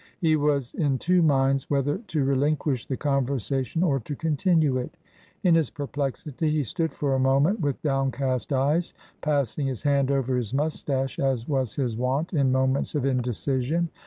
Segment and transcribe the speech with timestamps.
[0.19, 4.97] He was in two minds whether to re linquish the conversation or to continue it
[5.43, 10.09] In his per plexity he stood for a moment with downcast eyes, passing his hand
[10.09, 13.89] over his moustache, as was his wont in moments of indecision.